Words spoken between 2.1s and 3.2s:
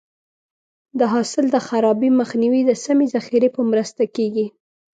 مخنیوی د سمې